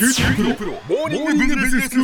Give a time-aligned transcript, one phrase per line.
[0.00, 1.96] QT プロモーニングビジネススク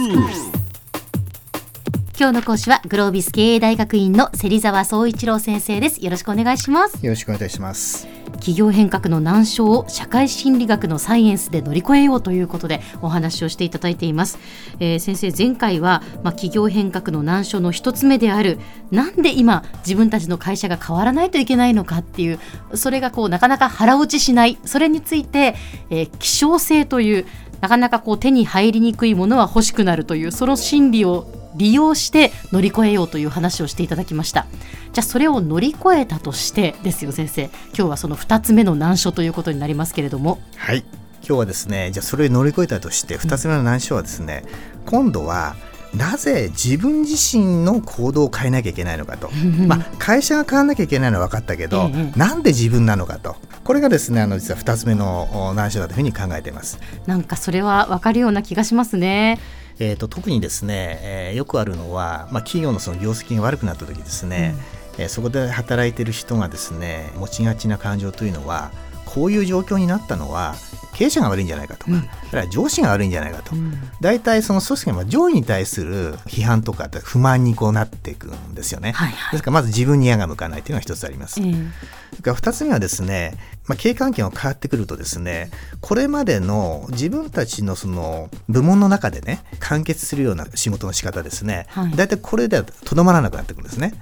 [2.18, 6.04] 今日の講師はグロービス経営大学院の芹沢総一郎先生です。
[6.04, 7.02] よろしくお願いします。
[7.02, 8.06] よろしくお願いします。
[8.36, 14.38] 企業変革の難所を社会心理学のサイエンスで乗り越えようということでお話をしていただいています、
[14.78, 18.58] えー先生前回は、まあ、企業変革の難所の一つ目である
[18.90, 22.40] なんで今自分たちの会社が変わらないといけないのかっていう
[22.74, 25.54] それがこうなかなか腹落ちしないそれについて、
[25.90, 27.26] えー希少性という
[27.60, 34.46] なかなかこう手に入りにくいものは欲しくなるというその心理を利用して乗り越えようという話をしていただきました。
[34.92, 37.44] じゃあそれを乗り越えたとしてですよ先生。
[37.44, 40.38] 今日はその2つ目の難所ということになりますけれども。
[40.56, 40.84] はい。
[41.26, 44.44] 今日はですね、じゃあそれを乗り越えたとして、2つ目の難所はですね、
[44.84, 45.56] 今度は
[45.96, 49.30] なぜ自分自身の行動を変えなきゃいけないのかと。
[49.66, 53.36] まあ、会社が変わらなきゃいけないのは分かったけど、ええなんで自分なのかと。
[53.64, 56.78] これがですね、あの実は二つ目のお難所だというふうに考えています。
[57.06, 59.40] なんかそれは分かるような気がしますね
[59.78, 64.54] えー、と特にですね、えーよくあるのは、まあ、企業のその業績が悪くなった時ですね、
[64.98, 68.70] えーそこで働いている人がですね持ちがちな感情というのは
[69.16, 70.54] こういう状況になったのは
[70.92, 72.50] 経営者が悪いんじゃないかとか、うん。
[72.50, 73.74] 上司が悪いんじゃないかと、うん。
[74.02, 78.92] 大体その組織の上位に対する批判とか不満にこうなっていくんですよね。
[78.92, 79.32] はいはい。
[79.32, 81.40] ですからまず自分に矢が向かないというのが一つあります。
[81.40, 83.36] えから2つ目はですね、
[83.66, 85.50] まあ、経営関係が変わってくるとですね
[85.80, 93.92] これまでの自分たちのその部門の中でね完結するような仕事の仕方ですね、はい大体これではとどまらなくなってくるんですね。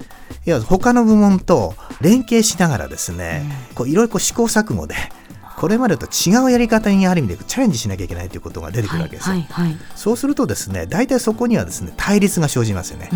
[0.46, 4.94] いや他の部門と連携しながらですね、こういろいろこう試行錯誤で
[5.56, 9.34] これまでと違うやり方にある意味でチャレンジしなきゃいけないということが出てくるわけですよ。
[9.36, 13.08] はいはいはいそうするとですね大体そこにはですね対立が生じますよね。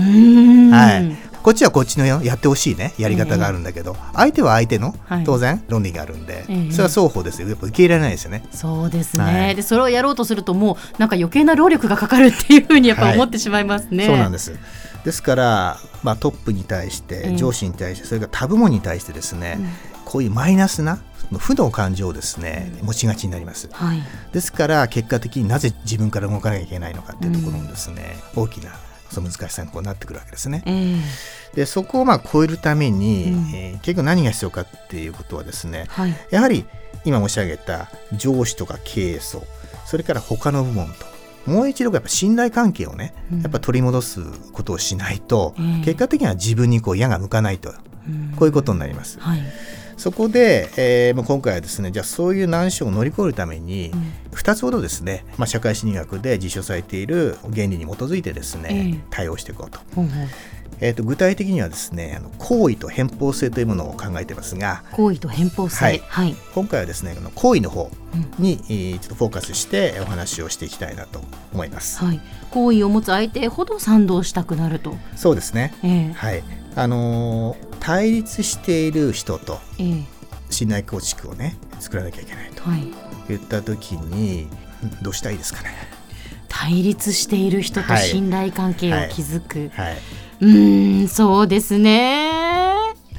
[0.70, 5.24] はい、こっちはこっちのややってほしいねやり方があるんだけど、相手は相手のはい。
[5.24, 7.48] 当然論理があるんで、ええそれは双方ですよ。
[7.48, 8.44] やっぱ受け入れないですよね。
[8.50, 9.54] そうですね、はい。
[9.54, 14.58] でそれをやろうとするともうなんか余計な労力がかかるっていうふうにやっぱ思ってしまいますね、そうなんです。
[15.04, 19.58] ですから、まあ、トップに対しええて上司に対してそれから他部門に対してですね、
[20.04, 20.98] こういうマイナスな
[21.38, 23.68] 負の感情をですね持ちがちになります。
[23.72, 24.02] はい。
[24.32, 28.70] ですから結果的になぜ自分から動かなきゃいけないのかっていうところもですね、大きな
[29.10, 30.62] その難しさにこうなってくるわけですね。
[30.66, 30.96] え
[31.54, 31.56] え。
[31.56, 33.54] でそこをまあ超えるために、うん。
[33.54, 36.14] えー結局何が必要かっていうことはですねはい。
[36.30, 36.64] やはり
[37.04, 39.44] 今申し上げた上司とか経営層
[39.86, 41.06] それから他の部門と
[41.50, 43.40] もう一度やっぱ信頼関係をね、うん。
[43.42, 44.20] やっぱ取り戻す
[44.52, 45.84] ことをしないと、ええ。
[45.84, 47.72] 結果的には自分にこう矢が向かないと
[48.06, 48.34] うん。
[48.36, 49.18] こういうことになります。
[49.20, 49.40] はい
[49.98, 54.12] そこで、えーまあ今回はですねじゃあそういう難所を乗り越えるために、うん。
[54.32, 59.04] 2つほどですね、まあ、社会心理学で実証されている原理に基づいてですね、ええ。
[59.10, 59.80] 対応していこうと。
[59.94, 60.28] ほうほう。
[60.80, 65.84] えー、と具体的にはですねあの行為と偏方性というものを考えてますが行為と偏方性。
[65.84, 65.98] はい。
[66.06, 68.44] はい、今回はですねこの行為の方うん。
[68.44, 71.20] に、えーちょっとフォーカスしてお話をしていきたいなと
[71.52, 72.04] 思います。
[72.04, 72.20] はい、
[72.52, 75.74] 好意を持つ相手ほど賛同したくなると、そうですね。
[75.82, 76.12] ええ。
[76.12, 76.44] はい
[76.78, 80.02] あのー対立している人とええ。
[80.50, 82.86] 信頼構築をね作らなきゃいけないとはい、
[83.28, 84.48] 言った時にん
[85.02, 85.70] どうしたらいいですかね？
[86.48, 88.08] 対立している人とはい。
[88.08, 89.96] 信頼関係を築く、はい、
[90.40, 92.30] うーんそうですね。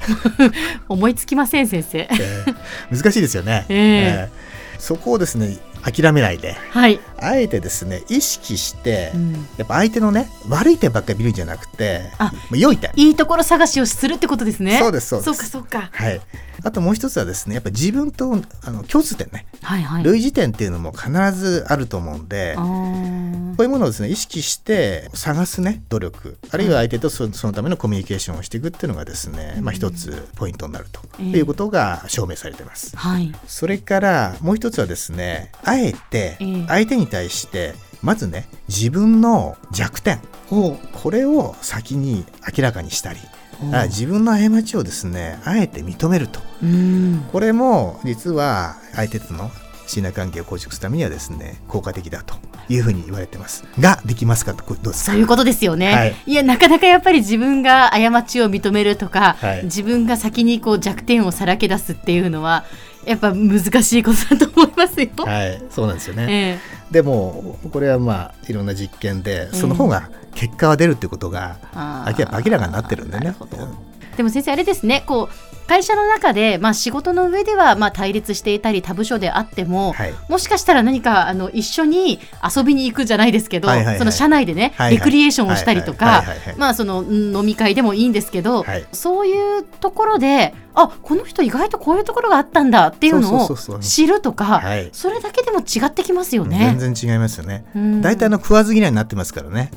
[0.88, 1.98] 思いつきません先生。
[1.98, 2.54] えー
[2.96, 3.66] 難しいですよね。
[3.70, 4.30] ええ。
[4.78, 6.52] ーそこをですね諦めないで。
[6.70, 9.32] はい、あえてですね意識して、うん。
[9.56, 12.90] やっぱ相手のね悪い点ばっかり見るんじゃなくてあまあ良い点。
[12.96, 14.78] いいところ探しをするってことですね。
[14.78, 15.24] そうですそうです。
[15.24, 15.90] そうかそうか。
[15.92, 16.20] はい
[16.62, 19.46] あともう一つはですねやっぱ自分とあの共通点ね。
[19.62, 20.04] はいはい。
[20.04, 26.38] 類似点っていうのも必ずあると思うんで、こういうものをですね意識して探すね努力。
[26.50, 31.00] あるいは相手とそそのためのコミュニケーションをしていくっていうのがですね、まあ、一つポイントになると。
[31.18, 31.38] ええ。
[31.38, 32.96] いうことが証明されてます。
[32.96, 33.32] はい。
[33.46, 36.66] それからもう一つはですねあえてええ。
[36.66, 40.20] 相手に対してまずね自分の弱点。
[40.48, 42.24] ほこれを先に
[42.56, 46.40] 明らかにしたりうあ自分の過ちをですねあえて認めると。
[46.62, 47.24] うん。
[47.32, 49.50] これも実は相手との
[49.90, 52.36] 信頼関係を構築するためにはですね効果的だと
[52.68, 53.64] いうふうに言われてます。
[53.80, 55.12] ができますかとこれどうですか？
[55.12, 56.14] そういうことですよね、はい。
[56.26, 59.64] い、やなかなかやっぱり自分が過ちを認めるとか、はい。
[59.64, 62.64] 自分が先にこう弱点をさらけ出すっていうのは
[63.04, 65.08] やっぱ難しいことだと思いますよ。
[65.16, 65.62] はい。
[65.70, 73.24] そうなんですよね、えでもこれはまあいろんな実験でその方が結果は出るってことがあ明らかになってるんでね。
[73.26, 73.89] なるほど
[74.20, 80.14] でも先生あれですねこう会社の中で、まあ、仕事の上では、まあ、対立していたり他部署であっても、はい。
[80.28, 83.98] もしかしたら何かあの一緒に遊びに行くじゃないですけど、はいはいはい。
[83.98, 84.96] その社内でね、はいはい。
[84.96, 88.86] レクリエーションをしたりとはいか飲み会でもいいんですけど、はい。
[88.90, 94.90] そういうところであこの人意外とこういうところがあったんだっていうのを知るとかはい。
[94.92, 96.74] それだけでも違ってきますよね。
[96.80, 97.64] 全然違いますよね。
[97.76, 98.02] うん。
[98.02, 99.70] 大体あの食わず嫌いになってますからね。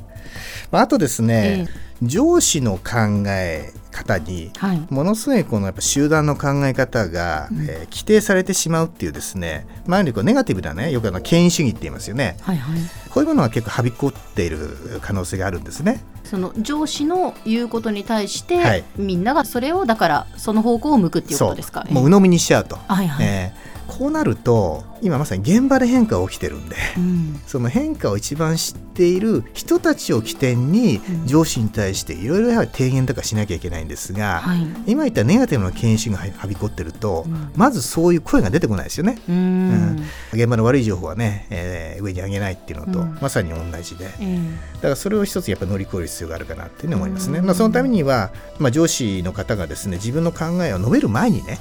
[0.72, 1.84] まあ、あとですね、え。
[2.02, 3.72] 上司の考え
[4.04, 4.82] 方にはい。
[4.90, 7.62] ものすごいこのやっぱ集団の考え方が、うん。
[7.64, 12.38] えー規定されてしまうっていうですね前よりこうネガティブなねよくあの権威主義って言いますよね。
[12.42, 12.80] はいはい。
[13.10, 16.04] こういうものが結構はびこっている可能性があるんですね。
[16.24, 18.84] その上司の言うことに対して、はい。
[18.98, 21.86] みんながそれをだからその方向を向くっていうことですか？
[21.90, 23.26] もう鵜呑みにしちゃうと、はいはい。
[23.26, 34.68] えーこうなると今まさに現場で変化が起きてるんでうんその変化を一番知っている人たちを起点にうん上司に対していろいろやはり提言とかしなきゃいけないんですが、はい。
[34.88, 39.20] 今言ったネガティブな研修がはびこってると、うんまずそういう声が出てこないですよね。
[39.28, 40.04] うーん。
[40.34, 44.40] 現場の悪い情報はね、えー上に上げないっていうのと、うんまさに同じで、え
[44.76, 47.40] だからそれを一つやっぱ乗り越える必要があるかなっていうふうに思いますね。
[47.40, 51.60] うんまあ、そのためには、まあ、上司の方がですね自分の考えを述べる前にね。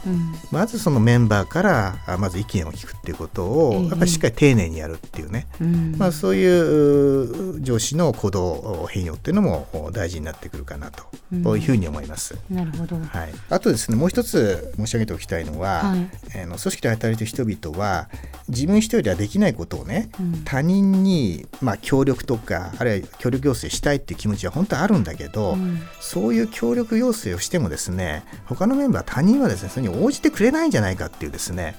[0.50, 3.88] まずそのメンバーからあまず意見を聞くっていうことを、ええ。
[3.88, 5.96] やっぱりしっかり丁寧にやるっていうね、うん。
[5.98, 12.36] まあ、そういうう上司の行動変容っていうのも大事になってくるかなと、いうふうに思います。
[12.48, 12.96] なるほど。
[12.96, 16.08] はい、あとですねもう一つ申し上げておきたいのは、はい。
[16.42, 18.08] あの組織で働いている人々は
[18.48, 20.44] 自分一人ではできないことをね、うん。
[20.44, 25.80] 他人に、まあ、協力とかあるいは協力要請したいっていう気持ちは本当はあるんだけど、うん。
[26.00, 31.74] そういう協力要請をしてもですね他のメンバー他人はですねそれに応じてくれないんじゃないかっていうですね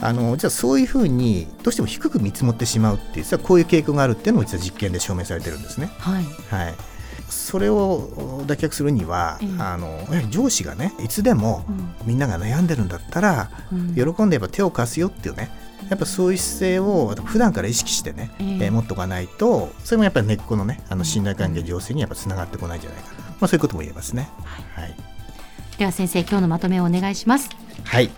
[0.00, 5.90] あのじゃあそういうふうにどうしても低く見積もってしまうっていう実はこういう傾向があるっていうのも実は実験で証明されてるんですね。
[5.98, 6.24] はい。
[6.50, 6.74] はい。
[7.28, 9.48] それを脱却するには、ええ。
[9.58, 11.94] あのやはり上司がねいつでもうん。
[12.06, 13.94] みんなが悩んでるんだったら、うん。
[13.94, 15.50] 喜んでやっぱ手を貸すよっていうね
[15.90, 18.46] やっぱそういう姿勢を普段から意識してね、ええ。
[18.46, 24.28] えー持っておかないとそれもやっぱり根っこのねあの信頼関係醸成にやっぱつながってこないんじゃないかな、まあ、そういうことも言えますね。
[24.74, 24.94] はい、
[25.78, 27.48] では先生今日のまとめをお願いします。
[27.84, 28.10] はい、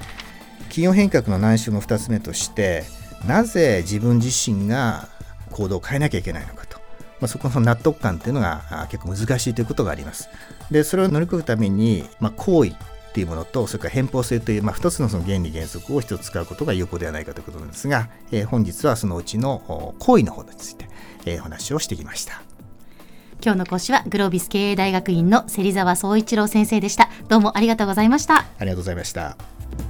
[0.71, 2.85] 企業変革の難所の2つ目として
[3.27, 5.09] なぜ自分自身が
[5.51, 10.31] 行動を変えなきゃいけないのかと、まあ、そこの納得感っていうのがあ結構難しいということがあります。
[10.71, 12.75] でそれを乗り越えるために、まあ、行為っ
[13.13, 20.89] ていうものとそれから偏方性という、まあ、2つのその原理原則を一つ使うことが有効ではないかということなんですが、えー本日はそのうちのお行為の方について、
[21.27, 22.43] えーお話をしてきました。
[23.43, 27.09] 今日の講師はグロービス経営大学院の芹沢総一郎先生でした。
[27.29, 28.41] どうもありがとうございました。
[28.41, 29.90] ありがとうございました。